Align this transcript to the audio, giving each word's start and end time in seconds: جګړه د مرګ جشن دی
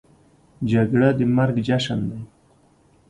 جګړه 0.71 1.09
د 1.17 1.19
مرګ 1.35 1.55
جشن 1.67 1.99
دی 2.11 2.21